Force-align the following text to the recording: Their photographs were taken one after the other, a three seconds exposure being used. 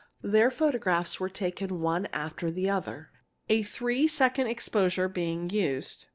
Their 0.23 0.49
photographs 0.49 1.19
were 1.19 1.29
taken 1.29 1.79
one 1.79 2.07
after 2.07 2.49
the 2.49 2.67
other, 2.67 3.11
a 3.49 3.61
three 3.61 4.07
seconds 4.07 4.49
exposure 4.49 5.07
being 5.07 5.51
used. 5.51 6.07